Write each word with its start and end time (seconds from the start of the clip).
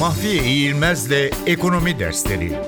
Mahfiye 0.00 0.44
İğilmez'le 0.44 1.30
Ekonomi 1.46 1.98
Dersleri 1.98 2.58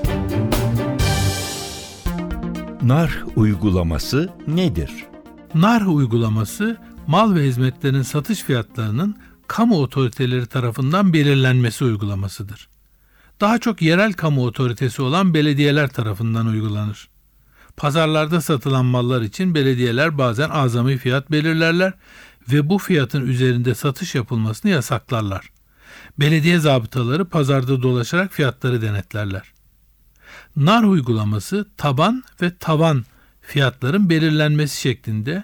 Nar 2.81 3.23
uygulaması 3.35 4.29
nedir? 4.47 4.91
NAR 5.53 5.81
uygulaması 5.81 6.77
mal 7.07 7.35
ve 7.35 7.43
hizmetlerin 7.43 8.01
satış 8.01 8.39
fiyatlarının 8.39 9.15
kamu 9.47 9.81
otoriteleri 9.81 10.45
tarafından 10.45 11.13
belirlenmesi 11.13 11.83
uygulamasıdır. 11.83 12.69
Daha 13.41 13.59
çok 13.59 13.81
yerel 13.81 14.13
kamu 14.13 14.45
otoritesi 14.45 15.01
olan 15.01 15.33
belediyeler 15.33 15.89
tarafından 15.89 16.47
uygulanır. 16.47 17.09
Pazarlarda 17.77 18.41
satılan 18.41 18.85
mallar 18.85 19.21
için 19.21 19.55
belediyeler 19.55 20.17
bazen 20.17 20.49
azami 20.49 20.97
fiyat 20.97 21.31
belirlerler 21.31 21.93
ve 22.51 22.69
bu 22.69 22.77
fiyatın 22.77 23.27
üzerinde 23.27 23.75
satış 23.75 24.15
yapılmasını 24.15 24.71
yasaklarlar. 24.71 25.53
Belediye 26.19 26.59
zabıtaları 26.59 27.25
pazarda 27.25 27.81
dolaşarak 27.81 28.33
fiyatları 28.33 28.81
denetlerler. 28.81 29.53
NAR 30.55 30.83
uygulaması 30.83 31.65
taban 31.77 32.23
ve 32.41 32.57
tavan 32.57 33.05
fiyatların 33.41 34.09
belirlenmesi 34.09 34.81
şeklinde 34.81 35.43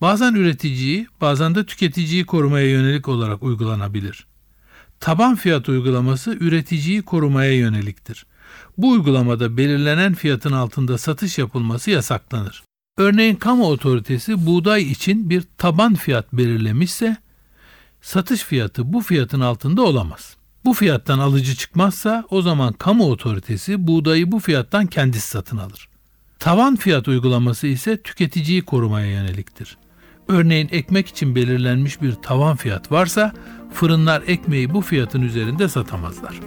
bazen 0.00 0.34
üreticiyi 0.34 1.06
bazen 1.20 1.54
de 1.54 1.66
tüketiciyi 1.66 2.26
korumaya 2.26 2.70
yönelik 2.70 3.08
olarak 3.08 3.42
uygulanabilir. 3.42 4.26
Taban 5.00 5.36
fiyat 5.36 5.68
uygulaması 5.68 6.30
üreticiyi 6.30 7.02
korumaya 7.02 7.52
yöneliktir. 7.52 8.26
Bu 8.78 8.90
uygulamada 8.90 9.56
belirlenen 9.56 10.14
fiyatın 10.14 10.52
altında 10.52 10.98
satış 10.98 11.38
yapılması 11.38 11.90
yasaklanır. 11.90 12.62
Örneğin 12.98 13.34
kamu 13.34 13.66
otoritesi 13.66 14.46
buğday 14.46 14.82
için 14.82 15.30
bir 15.30 15.42
taban 15.58 15.94
fiyat 15.94 16.32
belirlemişse 16.32 17.16
satış 18.06 18.42
fiyatı 18.42 18.92
bu 18.92 19.00
fiyatın 19.00 19.40
altında 19.40 19.82
olamaz. 19.82 20.36
Bu 20.64 20.74
fiyattan 20.74 21.18
alıcı 21.18 21.54
çıkmazsa 21.54 22.24
o 22.30 22.42
zaman 22.42 22.72
kamu 22.72 23.10
otoritesi 23.10 23.86
buğdayı 23.86 24.32
bu 24.32 24.40
fiyattan 24.40 24.86
kendisi 24.86 25.28
satın 25.28 25.56
alır. 25.56 25.88
Tavan 26.38 26.76
fiyat 26.76 27.08
uygulaması 27.08 27.66
ise 27.66 28.02
tüketiciyi 28.02 28.62
korumaya 28.62 29.06
yöneliktir. 29.06 29.78
Örneğin 30.28 30.68
ekmek 30.72 31.08
için 31.08 31.34
belirlenmiş 31.34 32.02
bir 32.02 32.12
tavan 32.12 32.56
fiyat 32.56 32.92
varsa 32.92 33.32
fırınlar 33.72 34.22
ekmeği 34.26 34.74
bu 34.74 34.80
fiyatın 34.80 35.22
üzerinde 35.22 35.68
satamazlar. 35.68 36.40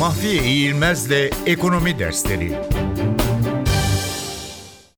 Mahfiye 0.00 0.44
İğilmez'le 0.44 1.30
Ekonomi 1.46 1.98
Dersleri 1.98 2.71